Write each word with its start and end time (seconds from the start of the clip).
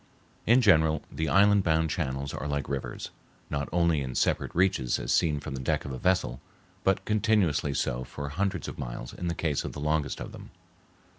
In 0.47 0.61
general, 0.61 1.03
the 1.11 1.29
island 1.29 1.63
bound 1.63 1.91
channels 1.91 2.33
are 2.33 2.47
like 2.47 2.67
rivers, 2.67 3.11
not 3.51 3.69
only 3.71 4.01
in 4.01 4.15
separate 4.15 4.49
reaches 4.55 4.97
as 4.97 5.13
seen 5.13 5.39
from 5.39 5.53
the 5.53 5.61
deck 5.61 5.85
of 5.85 5.91
a 5.91 5.99
vessel, 5.99 6.41
but 6.83 7.05
continuously 7.05 7.75
so 7.75 8.03
for 8.03 8.27
hundreds 8.29 8.67
of 8.67 8.79
miles 8.79 9.13
in 9.13 9.27
the 9.27 9.35
case 9.35 9.63
of 9.63 9.73
the 9.73 9.79
longest 9.79 10.19
of 10.19 10.31
them. 10.31 10.49